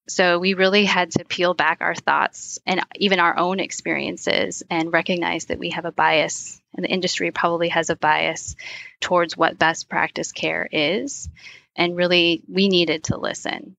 So 0.08 0.38
we 0.38 0.54
really 0.54 0.84
had 0.84 1.12
to 1.12 1.24
peel 1.24 1.54
back 1.54 1.78
our 1.80 1.94
thoughts 1.94 2.58
and 2.66 2.80
even 2.96 3.20
our 3.20 3.38
own 3.38 3.60
experiences 3.60 4.62
and 4.68 4.92
recognize 4.92 5.46
that 5.46 5.58
we 5.58 5.70
have 5.70 5.84
a 5.84 5.92
bias 5.92 6.60
and 6.74 6.84
the 6.84 6.90
industry 6.90 7.30
probably 7.30 7.68
has 7.68 7.88
a 7.88 7.96
bias 7.96 8.56
towards 9.00 9.36
what 9.36 9.58
best 9.58 9.88
practice 9.88 10.32
care 10.32 10.68
is. 10.70 11.28
And 11.76 11.96
really, 11.96 12.42
we 12.48 12.68
needed 12.68 13.04
to 13.04 13.16
listen. 13.16 13.76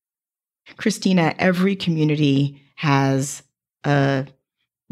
Christina, 0.76 1.34
every 1.38 1.76
community 1.76 2.62
has 2.76 3.42
a 3.84 4.26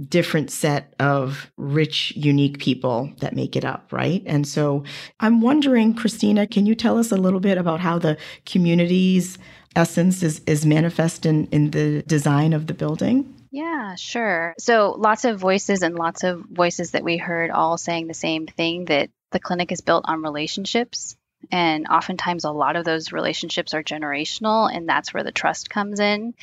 different 0.00 0.50
set 0.50 0.94
of 0.98 1.52
rich, 1.56 2.12
unique 2.16 2.58
people 2.58 3.12
that 3.18 3.34
make 3.34 3.56
it 3.56 3.64
up, 3.64 3.92
right? 3.92 4.22
And 4.26 4.46
so 4.46 4.84
I'm 5.20 5.40
wondering, 5.40 5.94
Christina, 5.94 6.46
can 6.46 6.66
you 6.66 6.74
tell 6.74 6.98
us 6.98 7.12
a 7.12 7.16
little 7.16 7.40
bit 7.40 7.58
about 7.58 7.80
how 7.80 7.98
the 7.98 8.16
community's 8.46 9.38
essence 9.76 10.22
is, 10.22 10.40
is 10.46 10.66
manifest 10.66 11.26
in, 11.26 11.46
in 11.46 11.70
the 11.70 12.02
design 12.02 12.52
of 12.52 12.66
the 12.66 12.74
building? 12.74 13.34
Yeah, 13.50 13.96
sure. 13.96 14.54
So 14.58 14.94
lots 14.98 15.26
of 15.26 15.38
voices 15.38 15.82
and 15.82 15.94
lots 15.94 16.24
of 16.24 16.42
voices 16.50 16.92
that 16.92 17.04
we 17.04 17.18
heard 17.18 17.50
all 17.50 17.76
saying 17.76 18.06
the 18.06 18.14
same 18.14 18.46
thing 18.46 18.86
that 18.86 19.10
the 19.30 19.40
clinic 19.40 19.72
is 19.72 19.82
built 19.82 20.04
on 20.08 20.22
relationships. 20.22 21.16
And 21.50 21.86
oftentimes, 21.88 22.44
a 22.44 22.50
lot 22.50 22.76
of 22.76 22.84
those 22.84 23.12
relationships 23.12 23.74
are 23.74 23.82
generational, 23.82 24.74
and 24.74 24.88
that's 24.88 25.12
where 25.12 25.24
the 25.24 25.32
trust 25.32 25.70
comes 25.70 26.00
in. 26.00 26.34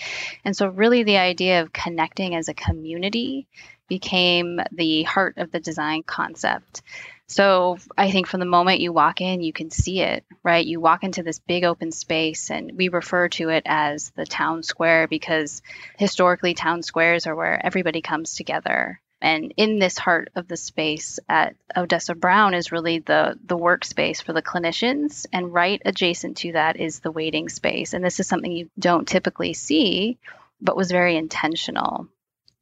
And 0.43 0.55
so, 0.55 0.67
really, 0.67 1.03
the 1.03 1.17
idea 1.17 1.61
of 1.61 1.73
connecting 1.73 2.35
as 2.35 2.49
a 2.49 2.53
community 2.53 3.47
became 3.87 4.59
the 4.71 5.03
heart 5.03 5.37
of 5.37 5.51
the 5.51 5.59
design 5.59 6.03
concept. 6.03 6.83
So 7.27 7.77
I 7.95 8.09
think 8.09 8.25
from 8.25 8.39
the 8.39 8.45
moment 8.47 8.79
you 8.79 8.91
walk 8.91 9.21
in, 9.21 9.41
you 9.41 9.53
can 9.53 9.69
see 9.69 10.01
it, 10.01 10.25
right? 10.43 10.65
You 10.65 10.79
walk 10.79 11.03
into 11.03 11.21
this 11.21 11.37
big 11.37 11.63
open 11.63 11.91
space, 11.91 12.49
and 12.49 12.71
we 12.75 12.89
refer 12.89 13.29
to 13.29 13.49
it 13.49 13.63
as 13.67 14.09
the 14.11 14.25
town 14.25 14.63
square 14.63 15.07
because 15.07 15.61
historically, 15.97 16.55
town 16.55 16.81
squares 16.81 17.27
are 17.27 17.35
where 17.35 17.63
everybody 17.63 18.01
comes 18.01 18.33
together. 18.33 18.99
And 19.21 19.53
in 19.57 19.79
this 19.79 19.97
heart 19.97 20.29
of 20.35 20.47
the 20.47 20.55
space 20.55 21.19
at 21.27 21.55
Odessa 21.75 22.15
Brown 22.15 22.53
is 22.53 22.71
really 22.71 22.99
the 22.99 23.37
the 23.45 23.57
workspace 23.57 24.23
for 24.23 24.31
the 24.31 24.41
clinicians, 24.41 25.25
and 25.33 25.53
right 25.53 25.81
adjacent 25.83 26.37
to 26.37 26.53
that 26.53 26.77
is 26.77 26.99
the 26.99 27.11
waiting 27.11 27.49
space. 27.49 27.93
And 27.93 28.03
this 28.03 28.19
is 28.19 28.27
something 28.27 28.51
you 28.51 28.69
don't 28.79 29.07
typically 29.07 29.53
see, 29.53 30.17
but 30.61 30.77
was 30.77 30.91
very 30.91 31.17
intentional. 31.17 32.07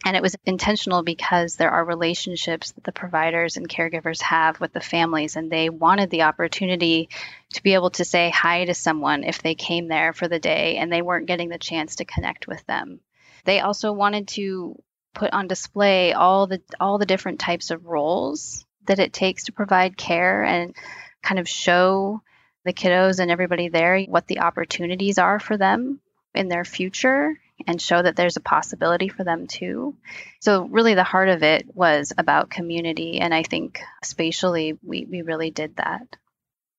And 0.06 0.16
it 0.16 0.22
was 0.22 0.36
intentional 0.46 1.04
because 1.04 1.56
there 1.56 1.72
are 1.72 1.84
relationships 1.84 2.72
that 2.72 2.84
the 2.84 2.92
providers 2.92 3.58
and 3.58 3.68
caregivers 3.68 4.22
have 4.22 4.60
with 4.60 4.74
the 4.74 4.80
families, 4.80 5.36
and 5.36 5.52
they 5.52 5.70
wanted 5.70 6.10
the 6.10 6.24
opportunity 6.24 7.10
to 7.54 7.64
be 7.64 7.74
able 7.74 7.90
to 7.92 8.06
say 8.06 8.30
hi 8.30 8.66
to 8.66 8.74
someone 8.74 9.24
if 9.24 9.42
they 9.42 9.56
came 9.56 9.88
there 9.88 10.14
for 10.14 10.28
the 10.28 10.40
day 10.40 10.78
and 10.78 10.92
they 10.92 11.02
weren't 11.02 11.28
getting 11.28 11.50
the 11.50 11.58
chance 11.58 11.98
to 11.98 12.06
connect 12.06 12.48
with 12.48 12.66
them. 12.66 13.00
They 13.44 13.60
also 13.60 13.92
wanted 13.92 14.28
to 14.30 14.82
put 15.18 15.34
on 15.34 15.48
display 15.48 16.14
all 16.14 16.46
the 16.46 16.62
all 16.80 17.00
the 17.00 17.06
different 17.06 17.40
types 17.40 17.72
of 17.72 17.86
roles 17.86 18.66
that 18.86 19.00
it 19.00 19.12
takes 19.12 19.46
to 19.46 19.52
provide 19.52 19.98
care 19.98 20.44
and 20.44 20.76
kind 21.24 21.40
of 21.40 21.50
show 21.50 22.22
the 22.66 22.74
kiddos 22.74 23.20
and 23.20 23.32
everybody 23.32 23.68
there 23.68 24.02
what 24.04 24.28
the 24.28 24.40
opportunities 24.40 25.18
are 25.18 25.40
for 25.40 25.58
them 25.58 26.00
in 26.36 26.50
their 26.50 26.64
future 26.64 27.34
and 27.66 27.82
show 27.82 28.00
that 28.00 28.16
there's 28.16 28.38
a 28.38 28.42
possibility 28.42 29.10
for 29.10 29.24
them 29.24 29.48
too. 29.48 29.96
So, 30.42 30.66
really, 30.66 30.94
the 30.94 31.04
heart 31.04 31.30
of 31.30 31.42
it 31.42 31.66
was 31.74 32.14
about 32.16 32.52
community. 32.52 33.20
And 33.20 33.34
I 33.34 33.42
think 33.42 33.82
spatially, 34.04 34.78
we, 34.84 35.06
we 35.10 35.24
really 35.24 35.50
did 35.50 35.78
that. 35.78 36.18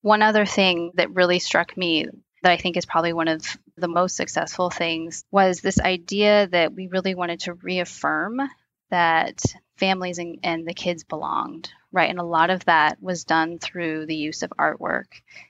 One 0.03 0.23
other 0.23 0.47
thing 0.47 0.93
that 0.95 1.15
really 1.15 1.41
struck 1.41 1.77
me 1.77 2.07
that 2.43 2.53
I 2.53 2.57
think 2.57 2.77
is 2.77 2.87
probably 2.87 3.13
one 3.13 3.29
of 3.29 3.45
the 3.77 3.89
most 3.89 4.17
successful 4.17 4.71
things 4.71 5.25
was 5.31 5.61
this 5.61 5.81
idea 5.81 6.47
that 6.49 6.73
we 6.73 6.89
really 6.89 7.15
wanted 7.15 7.41
to 7.41 7.55
reaffirm 7.55 8.41
that 8.91 9.41
families 9.77 10.19
and, 10.19 10.39
and 10.43 10.67
the 10.67 10.75
kids 10.75 11.05
belonged, 11.05 11.71
right? 11.93 12.11
And 12.11 12.19
a 12.19 12.25
lot 12.25 12.51
of 12.51 12.65
that 12.65 13.01
was 13.03 13.25
done 13.25 13.59
through 13.59 14.07
the 14.07 14.17
use 14.17 14.43
of 14.43 14.53
artwork 14.59 15.07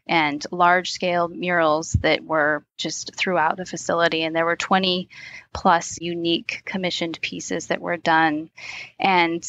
and 0.07 0.45
large 0.51 0.91
scale 0.91 1.29
murals 1.29 1.93
that 2.01 2.23
were 2.23 2.65
just 2.77 3.15
throughout 3.17 3.57
the 3.57 3.65
facility. 3.65 4.23
And 4.23 4.35
there 4.37 4.45
were 4.45 4.57
20 4.57 5.09
plus 5.55 5.99
unique 6.01 6.63
commissioned 6.65 7.21
pieces 7.21 7.69
that 7.69 7.81
were 7.81 7.97
done. 7.97 8.51
And 8.99 9.43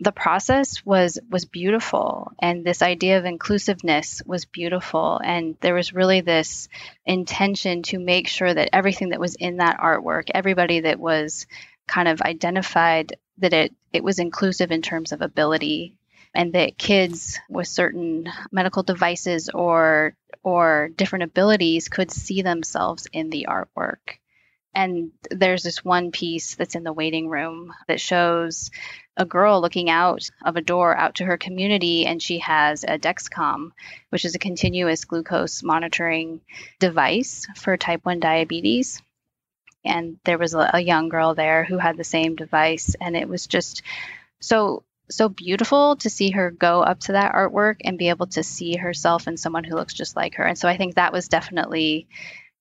the 0.00 0.12
process 0.12 0.84
was 0.84 1.18
was 1.30 1.44
beautiful 1.44 2.32
and 2.40 2.64
this 2.64 2.82
idea 2.82 3.18
of 3.18 3.24
inclusiveness 3.24 4.22
was 4.26 4.44
beautiful 4.44 5.20
and 5.24 5.56
there 5.60 5.74
was 5.74 5.92
really 5.92 6.20
this 6.20 6.68
intention 7.06 7.82
to 7.82 7.98
make 7.98 8.26
sure 8.26 8.52
that 8.52 8.70
everything 8.72 9.10
that 9.10 9.20
was 9.20 9.36
in 9.36 9.58
that 9.58 9.78
artwork 9.78 10.30
everybody 10.34 10.80
that 10.80 10.98
was 10.98 11.46
kind 11.86 12.08
of 12.08 12.20
identified 12.22 13.16
that 13.38 13.52
it 13.52 13.72
it 13.92 14.02
was 14.02 14.18
inclusive 14.18 14.72
in 14.72 14.82
terms 14.82 15.12
of 15.12 15.22
ability 15.22 15.96
and 16.34 16.54
that 16.54 16.76
kids 16.76 17.38
with 17.48 17.68
certain 17.68 18.28
medical 18.50 18.82
devices 18.82 19.48
or 19.54 20.16
or 20.42 20.90
different 20.96 21.22
abilities 21.22 21.88
could 21.88 22.10
see 22.10 22.42
themselves 22.42 23.06
in 23.12 23.30
the 23.30 23.46
artwork 23.48 24.18
and 24.74 25.12
there's 25.30 25.62
this 25.62 25.84
one 25.84 26.10
piece 26.10 26.54
that's 26.54 26.74
in 26.74 26.84
the 26.84 26.92
waiting 26.92 27.28
room 27.28 27.72
that 27.88 28.00
shows 28.00 28.70
a 29.16 29.24
girl 29.24 29.60
looking 29.60 29.88
out 29.88 30.28
of 30.44 30.56
a 30.56 30.60
door 30.60 30.96
out 30.96 31.16
to 31.16 31.24
her 31.24 31.36
community, 31.36 32.06
and 32.06 32.20
she 32.20 32.38
has 32.40 32.84
a 32.84 32.98
Dexcom, 32.98 33.70
which 34.10 34.24
is 34.24 34.34
a 34.34 34.40
continuous 34.40 35.04
glucose 35.04 35.62
monitoring 35.62 36.40
device 36.80 37.46
for 37.56 37.76
type 37.76 38.04
1 38.04 38.20
diabetes. 38.20 39.00
And 39.84 40.18
there 40.24 40.38
was 40.38 40.54
a, 40.54 40.70
a 40.74 40.80
young 40.80 41.08
girl 41.08 41.34
there 41.34 41.64
who 41.64 41.78
had 41.78 41.96
the 41.96 42.04
same 42.04 42.34
device, 42.34 42.96
and 43.00 43.16
it 43.16 43.28
was 43.28 43.46
just 43.46 43.82
so 44.40 44.82
so 45.10 45.28
beautiful 45.28 45.96
to 45.96 46.08
see 46.08 46.30
her 46.30 46.50
go 46.50 46.82
up 46.82 46.98
to 46.98 47.12
that 47.12 47.34
artwork 47.34 47.76
and 47.84 47.98
be 47.98 48.08
able 48.08 48.26
to 48.26 48.42
see 48.42 48.76
herself 48.76 49.28
in 49.28 49.36
someone 49.36 49.62
who 49.62 49.74
looks 49.74 49.92
just 49.92 50.16
like 50.16 50.36
her. 50.36 50.44
And 50.44 50.56
so 50.56 50.66
I 50.66 50.78
think 50.78 50.94
that 50.94 51.12
was 51.12 51.28
definitely 51.28 52.08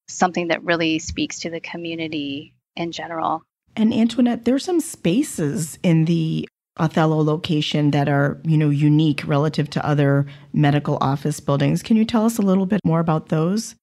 something 0.08 0.48
that 0.50 0.64
really 0.64 1.00
speaks 1.00 1.40
to 1.40 1.50
the 1.50 1.60
community 1.60 2.54
in 2.76 2.92
general. 2.92 3.44
And 3.76 3.92
Antwanette, 3.92 4.44
there's 4.44 4.66
some 4.66 4.80
spaces 4.80 5.80
in 5.84 6.06
the 6.06 6.48
Othello 6.78 7.22
location 7.22 7.92
that 7.92 8.10
are, 8.10 8.40
you 8.44 8.58
know, 8.58 8.70
unique 8.70 9.24
relative 9.28 9.70
to 9.72 9.86
other 9.86 10.26
medical 10.54 10.98
office 11.02 11.40
buildings. 11.40 11.84
Can 11.84 11.98
you 11.98 12.06
tell 12.06 12.26
us 12.26 12.38
a 12.38 12.42
little 12.42 12.66
bit 12.66 12.82
more 12.84 13.00
about 13.00 13.30
those? 13.30 13.76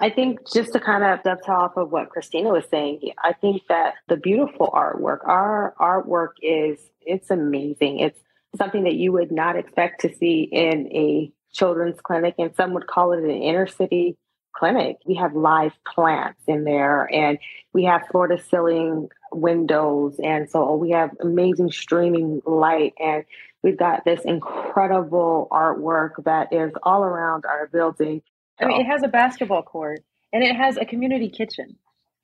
I 0.00 0.10
think 0.10 0.40
just 0.52 0.72
to 0.72 0.80
kind 0.80 1.04
of 1.04 1.22
dovetail 1.22 1.54
off 1.54 1.76
of 1.76 1.92
what 1.92 2.10
Christina 2.10 2.50
was 2.50 2.64
saying, 2.68 3.12
I 3.22 3.32
think 3.32 3.62
that 3.68 3.94
the 4.08 4.16
beautiful 4.16 4.68
artwork, 4.74 5.26
our 5.26 5.74
artwork 5.80 6.32
is 6.42 6.78
it's 7.00 7.30
amazing. 7.30 8.00
It's 8.00 8.18
something 8.56 8.84
that 8.84 8.94
you 8.94 9.12
would 9.12 9.30
not 9.30 9.56
expect 9.56 10.00
to 10.00 10.14
see 10.14 10.48
in 10.50 10.88
a 10.92 11.32
children's 11.52 12.00
clinic, 12.00 12.34
and 12.38 12.54
some 12.56 12.74
would 12.74 12.88
call 12.88 13.12
it 13.12 13.22
an 13.22 13.30
inner 13.30 13.68
city 13.68 14.16
clinic. 14.54 14.98
We 15.04 15.16
have 15.16 15.34
live 15.34 15.72
plants 15.86 16.40
in 16.46 16.64
there 16.64 17.04
and 17.12 17.38
we 17.72 17.84
have 17.84 18.06
floor 18.10 18.28
to 18.28 18.38
ceiling 18.38 19.08
windows. 19.32 20.18
And 20.22 20.48
so 20.50 20.76
we 20.76 20.90
have 20.90 21.10
amazing 21.20 21.72
streaming 21.72 22.40
light 22.46 22.94
and 22.98 23.24
we've 23.62 23.78
got 23.78 24.04
this 24.04 24.20
incredible 24.24 25.48
artwork 25.50 26.24
that 26.24 26.52
is 26.52 26.72
all 26.82 27.02
around 27.02 27.44
our 27.46 27.66
building. 27.66 28.22
I 28.60 28.66
mean, 28.66 28.80
it 28.80 28.84
has 28.84 29.02
a 29.02 29.08
basketball 29.08 29.62
court 29.62 30.04
and 30.32 30.44
it 30.44 30.54
has 30.54 30.76
a 30.76 30.84
community 30.84 31.28
kitchen. 31.28 31.76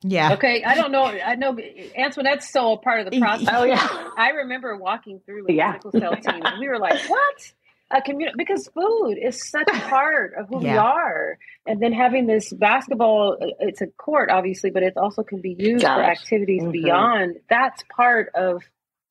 Yeah. 0.02 0.32
Okay. 0.32 0.62
I 0.64 0.74
don't 0.76 0.92
know. 0.92 1.04
I 1.04 1.34
know 1.34 1.54
Antwanette's 1.54 2.50
so 2.50 2.72
a 2.72 2.78
part 2.78 3.00
of 3.00 3.10
the 3.10 3.20
process. 3.20 3.48
Oh 3.52 3.64
yeah. 3.64 4.08
I 4.16 4.30
remember 4.30 4.76
walking 4.76 5.20
through 5.26 5.44
with 5.44 5.56
yeah. 5.56 5.72
the 5.72 5.90
sickle 5.90 6.00
cell 6.00 6.16
team 6.16 6.42
and 6.44 6.58
we 6.58 6.68
were 6.68 6.78
like, 6.78 7.00
what? 7.08 7.52
A 7.90 8.00
community 8.00 8.34
because 8.36 8.68
food 8.68 9.16
is 9.20 9.48
such 9.48 9.68
a 9.68 9.80
part 9.88 10.34
of 10.34 10.48
who 10.48 10.62
yeah. 10.62 10.72
we 10.72 10.78
are 10.78 11.38
and 11.66 11.82
then 11.82 11.92
having 11.92 12.26
this 12.26 12.52
basketball 12.52 13.36
uh, 13.40 13.46
it's 13.60 13.80
a 13.80 13.86
court 13.86 14.30
obviously 14.30 14.70
but 14.70 14.82
it 14.82 14.96
also 14.96 15.22
can 15.22 15.40
be 15.40 15.56
used 15.58 15.84
Gosh. 15.84 15.96
for 15.96 16.02
activities 16.02 16.62
mm-hmm. 16.62 16.72
beyond 16.72 17.36
that's 17.48 17.82
part 17.94 18.30
of 18.34 18.62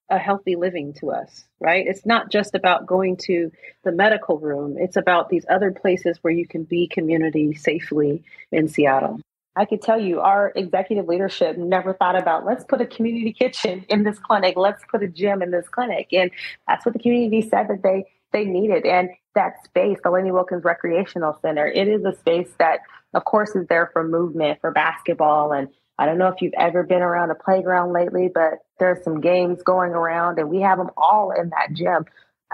a 0.09 0.17
healthy 0.17 0.55
living 0.55 0.93
to 0.93 1.11
us 1.11 1.45
right 1.59 1.85
it's 1.87 2.05
not 2.05 2.31
just 2.31 2.55
about 2.55 2.87
going 2.87 3.17
to 3.17 3.51
the 3.83 3.91
medical 3.91 4.39
room 4.39 4.75
it's 4.77 4.97
about 4.97 5.29
these 5.29 5.45
other 5.49 5.71
places 5.71 6.17
where 6.21 6.33
you 6.33 6.47
can 6.47 6.63
be 6.63 6.87
community 6.87 7.53
safely 7.53 8.23
in 8.51 8.67
seattle 8.67 9.19
I 9.55 9.65
could 9.65 9.81
tell 9.81 9.99
you 9.99 10.21
our 10.21 10.53
executive 10.55 11.07
leadership 11.07 11.57
never 11.57 11.93
thought 11.93 12.17
about 12.17 12.45
let's 12.45 12.63
put 12.63 12.79
a 12.79 12.85
community 12.85 13.33
kitchen 13.37 13.83
in 13.89 14.03
this 14.03 14.17
clinic, 14.17 14.55
let's 14.55 14.83
put 14.89 15.03
a 15.03 15.07
gym 15.07 15.41
in 15.41 15.51
this 15.51 15.67
clinic. 15.67 16.07
And 16.13 16.31
that's 16.65 16.85
what 16.85 16.93
the 16.93 16.99
community 16.99 17.41
said 17.41 17.67
that 17.67 17.83
they 17.83 18.05
they 18.31 18.45
need 18.45 18.71
it. 18.71 18.85
And 18.85 19.09
that 19.35 19.63
space, 19.63 19.97
the 20.03 20.11
Lainey 20.11 20.31
Wilkins 20.31 20.63
Recreational 20.63 21.37
Center, 21.41 21.67
it 21.67 21.87
is 21.87 22.03
a 22.03 22.17
space 22.17 22.49
that, 22.59 22.79
of 23.13 23.25
course, 23.25 23.55
is 23.55 23.67
there 23.67 23.89
for 23.93 24.03
movement, 24.03 24.59
for 24.61 24.71
basketball. 24.71 25.51
And 25.53 25.69
I 25.97 26.05
don't 26.05 26.17
know 26.17 26.27
if 26.27 26.41
you've 26.41 26.53
ever 26.57 26.83
been 26.83 27.01
around 27.01 27.31
a 27.31 27.35
playground 27.35 27.93
lately, 27.93 28.29
but 28.33 28.59
there's 28.79 29.03
some 29.03 29.21
games 29.21 29.61
going 29.63 29.91
around 29.91 30.39
and 30.39 30.49
we 30.49 30.61
have 30.61 30.77
them 30.77 30.89
all 30.97 31.31
in 31.31 31.49
that 31.49 31.73
gym. 31.73 32.05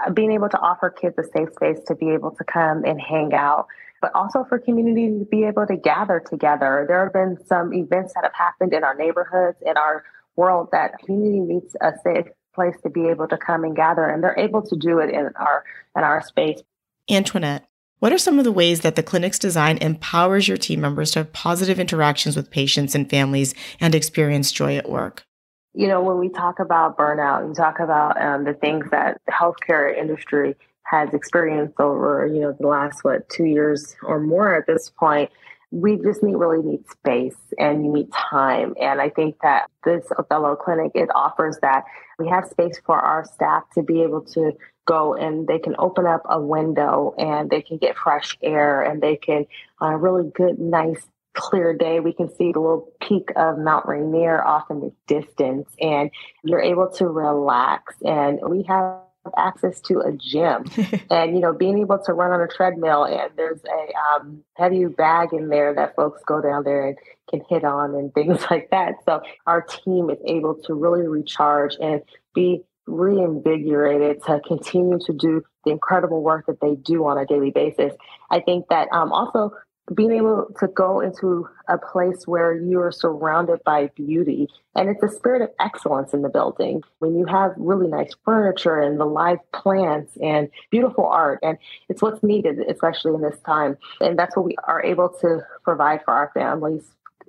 Uh, 0.04 0.10
being 0.10 0.32
able 0.32 0.48
to 0.48 0.58
offer 0.58 0.90
kids 0.90 1.16
a 1.18 1.24
safe 1.24 1.48
space 1.54 1.78
to 1.86 1.94
be 1.94 2.10
able 2.10 2.30
to 2.32 2.44
come 2.44 2.84
and 2.84 3.00
hang 3.00 3.32
out 3.32 3.66
but 4.00 4.14
also 4.14 4.44
for 4.48 4.58
community 4.58 5.08
to 5.08 5.24
be 5.30 5.44
able 5.44 5.66
to 5.66 5.76
gather 5.76 6.20
together. 6.20 6.84
There 6.86 7.02
have 7.02 7.12
been 7.12 7.38
some 7.46 7.72
events 7.72 8.12
that 8.14 8.24
have 8.24 8.34
happened 8.34 8.72
in 8.72 8.84
our 8.84 8.94
neighborhoods, 8.94 9.58
in 9.64 9.76
our 9.76 10.04
world, 10.36 10.68
that 10.72 10.98
community 11.04 11.40
needs 11.40 11.74
a 11.80 11.92
safe 12.04 12.26
place 12.56 12.74
to 12.82 12.90
be 12.90 13.06
able 13.06 13.28
to 13.28 13.36
come 13.36 13.62
and 13.62 13.76
gather, 13.76 14.04
and 14.04 14.24
they're 14.24 14.38
able 14.38 14.62
to 14.62 14.74
do 14.74 14.98
it 14.98 15.10
in 15.10 15.30
our 15.36 15.64
in 15.96 16.02
our 16.02 16.20
space. 16.22 16.60
Antwanette, 17.08 17.62
what 18.00 18.12
are 18.12 18.18
some 18.18 18.38
of 18.38 18.44
the 18.44 18.52
ways 18.52 18.80
that 18.80 18.96
the 18.96 19.02
clinic's 19.02 19.38
design 19.38 19.78
empowers 19.78 20.48
your 20.48 20.56
team 20.56 20.80
members 20.80 21.12
to 21.12 21.20
have 21.20 21.32
positive 21.32 21.78
interactions 21.78 22.36
with 22.36 22.50
patients 22.50 22.94
and 22.94 23.08
families 23.08 23.54
and 23.80 23.94
experience 23.94 24.50
joy 24.50 24.76
at 24.76 24.90
work? 24.90 25.24
You 25.72 25.88
know, 25.88 26.02
when 26.02 26.18
we 26.18 26.28
talk 26.30 26.58
about 26.58 26.98
burnout, 26.98 27.46
we 27.46 27.54
talk 27.54 27.80
about 27.80 28.20
um, 28.20 28.44
the 28.44 28.54
things 28.54 28.86
that 28.90 29.20
the 29.26 29.32
healthcare 29.32 29.96
industry 29.96 30.56
has 30.82 31.12
experienced 31.12 31.78
over, 31.80 32.26
you 32.26 32.40
know, 32.40 32.56
the 32.58 32.66
last, 32.66 33.02
what, 33.02 33.28
two 33.28 33.44
years 33.44 33.96
or 34.02 34.20
more 34.20 34.54
at 34.54 34.66
this 34.66 34.90
point, 34.90 35.30
we 35.76 35.96
just 35.96 36.22
need 36.22 36.36
really 36.36 36.62
need 36.62 36.88
space 36.88 37.36
and 37.58 37.84
you 37.84 37.92
need 37.92 38.12
time. 38.12 38.74
And 38.80 39.00
I 39.00 39.10
think 39.10 39.36
that 39.42 39.68
this 39.84 40.04
Othello 40.18 40.56
clinic, 40.56 40.92
it 40.94 41.08
offers 41.14 41.58
that 41.62 41.84
we 42.18 42.28
have 42.28 42.46
space 42.46 42.80
for 42.84 42.98
our 42.98 43.24
staff 43.24 43.64
to 43.74 43.82
be 43.82 44.02
able 44.02 44.22
to 44.22 44.52
go 44.86 45.14
and 45.14 45.46
they 45.46 45.58
can 45.58 45.74
open 45.78 46.06
up 46.06 46.22
a 46.26 46.40
window 46.40 47.14
and 47.18 47.50
they 47.50 47.60
can 47.60 47.76
get 47.76 47.96
fresh 47.96 48.38
air 48.42 48.82
and 48.82 49.02
they 49.02 49.16
can 49.16 49.46
on 49.80 49.92
a 49.92 49.98
really 49.98 50.30
good, 50.34 50.58
nice 50.58 51.06
clear 51.36 51.74
day, 51.74 52.00
we 52.00 52.12
can 52.12 52.34
see 52.34 52.50
the 52.50 52.58
little 52.58 52.90
peak 53.00 53.28
of 53.36 53.58
Mount 53.58 53.86
Rainier 53.86 54.42
off 54.42 54.70
in 54.70 54.80
the 54.80 54.92
distance, 55.06 55.68
and 55.80 56.10
you're 56.42 56.62
able 56.62 56.90
to 56.92 57.06
relax. 57.06 57.94
And 58.02 58.40
we 58.48 58.62
have 58.64 59.00
access 59.36 59.80
to 59.82 60.00
a 60.00 60.12
gym. 60.12 60.64
And 61.10 61.34
you 61.34 61.40
know 61.40 61.52
being 61.52 61.78
able 61.78 61.98
to 62.04 62.12
run 62.12 62.32
on 62.32 62.40
a 62.40 62.48
treadmill 62.48 63.04
and 63.04 63.30
there's 63.36 63.60
a 63.64 64.20
um, 64.20 64.42
heavy 64.54 64.84
bag 64.86 65.28
in 65.32 65.48
there 65.48 65.74
that 65.74 65.94
folks 65.94 66.20
go 66.26 66.40
down 66.40 66.64
there 66.64 66.88
and 66.88 66.98
can 67.30 67.42
hit 67.48 67.64
on 67.64 67.94
and 67.94 68.12
things 68.14 68.44
like 68.50 68.70
that. 68.70 68.94
So 69.04 69.22
our 69.46 69.62
team 69.62 70.10
is 70.10 70.18
able 70.26 70.54
to 70.64 70.74
really 70.74 71.06
recharge 71.06 71.76
and 71.80 72.02
be 72.34 72.62
reinvigorated 72.86 74.22
to 74.24 74.40
continue 74.46 74.98
to 75.06 75.12
do 75.12 75.42
the 75.64 75.72
incredible 75.72 76.22
work 76.22 76.46
that 76.46 76.60
they 76.60 76.76
do 76.76 77.04
on 77.06 77.18
a 77.18 77.26
daily 77.26 77.50
basis. 77.50 77.92
I 78.30 78.40
think 78.40 78.66
that 78.70 78.88
um, 78.92 79.12
also 79.12 79.52
being 79.94 80.12
able 80.12 80.48
to 80.58 80.66
go 80.68 81.00
into 81.00 81.48
a 81.68 81.78
place 81.78 82.26
where 82.26 82.54
you 82.56 82.80
are 82.80 82.90
surrounded 82.90 83.62
by 83.64 83.86
beauty 83.94 84.48
and 84.74 84.88
it's 84.88 85.02
a 85.02 85.08
spirit 85.08 85.42
of 85.42 85.50
excellence 85.60 86.12
in 86.12 86.22
the 86.22 86.28
building 86.28 86.82
when 86.98 87.16
you 87.16 87.24
have 87.24 87.52
really 87.56 87.86
nice 87.86 88.12
furniture 88.24 88.80
and 88.80 88.98
the 88.98 89.04
live 89.04 89.38
plants 89.52 90.16
and 90.20 90.48
beautiful 90.70 91.06
art 91.06 91.38
and 91.42 91.56
it's 91.88 92.02
what's 92.02 92.22
needed 92.22 92.58
especially 92.68 93.14
in 93.14 93.22
this 93.22 93.38
time. 93.46 93.76
And 94.00 94.18
that's 94.18 94.36
what 94.36 94.44
we 94.44 94.56
are 94.64 94.82
able 94.82 95.08
to 95.20 95.40
provide 95.62 96.04
for 96.04 96.12
our 96.12 96.30
families 96.34 96.82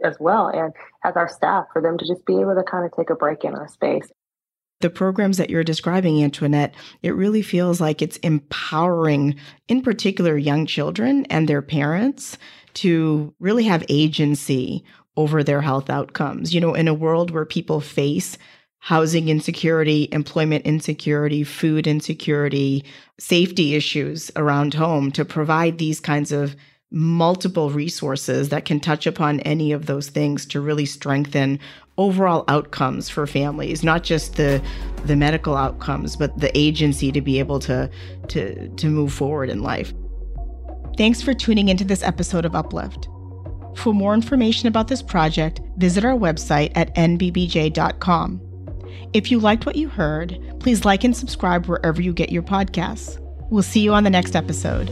as 0.03 0.15
well 0.19 0.47
and 0.47 0.73
as 1.03 1.15
our 1.15 1.27
staff 1.27 1.65
for 1.73 1.81
them 1.81 1.97
to 1.97 2.05
just 2.05 2.25
be 2.25 2.39
able 2.39 2.55
to 2.55 2.63
kind 2.63 2.85
of 2.85 2.91
take 2.91 3.09
a 3.09 3.15
break 3.15 3.43
in 3.43 3.55
our 3.55 3.67
space 3.67 4.11
the 4.79 4.89
programs 4.89 5.37
that 5.37 5.49
you're 5.49 5.63
describing, 5.63 6.15
Antwanette, 6.15 6.73
it 7.01 7.15
really 7.15 7.41
feels 7.41 7.81
like 7.81 8.01
it's 8.01 8.17
empowering, 8.17 9.35
in 9.67 9.81
particular, 9.81 10.37
young 10.37 10.65
children 10.65 11.25
and 11.29 11.47
their 11.47 11.61
parents 11.61 12.37
to 12.75 13.33
really 13.39 13.63
have 13.63 13.83
agency 13.89 14.83
over 15.15 15.43
their 15.43 15.61
health 15.61 15.89
outcomes. 15.89 16.53
You 16.53 16.61
know, 16.61 16.75
in 16.75 16.87
a 16.87 16.93
world 16.93 17.31
where 17.31 17.45
people 17.45 17.81
face 17.81 18.37
housing 18.79 19.29
insecurity, 19.29 20.07
employment 20.11 20.63
insecurity, 20.65 21.43
food 21.43 21.87
insecurity, 21.87 22.85
safety 23.19 23.73
issues 23.73 24.31
around 24.35 24.75
home, 24.75 25.11
to 25.11 25.25
provide 25.25 25.77
these 25.79 25.99
kinds 25.99 26.31
of 26.31 26.55
multiple 26.91 27.69
resources 27.69 28.49
that 28.49 28.63
can 28.63 28.79
touch 28.79 29.05
upon 29.07 29.39
any 29.41 29.71
of 29.71 29.87
those 29.87 30.09
things 30.09 30.45
to 30.45 30.61
really 30.61 30.85
strengthen 30.85 31.59
overall 31.97 32.43
outcomes 32.47 33.09
for 33.09 33.25
families 33.25 33.83
not 33.83 34.03
just 34.03 34.35
the 34.35 34.61
the 35.05 35.15
medical 35.15 35.55
outcomes 35.55 36.15
but 36.15 36.37
the 36.39 36.55
agency 36.57 37.11
to 37.11 37.21
be 37.21 37.39
able 37.39 37.59
to 37.59 37.89
to 38.27 38.67
to 38.75 38.87
move 38.87 39.11
forward 39.11 39.49
in 39.49 39.61
life. 39.61 39.93
Thanks 40.97 41.21
for 41.21 41.33
tuning 41.33 41.69
into 41.69 41.83
this 41.83 42.03
episode 42.03 42.45
of 42.45 42.55
uplift. 42.55 43.07
For 43.75 43.93
more 43.93 44.13
information 44.13 44.67
about 44.67 44.87
this 44.87 45.01
project 45.01 45.61
visit 45.77 46.05
our 46.05 46.15
website 46.15 46.71
at 46.75 46.93
nbbj.com 46.95 48.41
if 49.13 49.31
you 49.31 49.39
liked 49.39 49.65
what 49.65 49.75
you 49.75 49.89
heard 49.89 50.39
please 50.59 50.85
like 50.85 51.03
and 51.03 51.15
subscribe 51.15 51.65
wherever 51.65 52.01
you 52.01 52.13
get 52.13 52.31
your 52.31 52.43
podcasts. 52.43 53.19
We'll 53.49 53.63
see 53.63 53.79
you 53.79 53.93
on 53.93 54.03
the 54.03 54.09
next 54.09 54.35
episode 54.35 54.89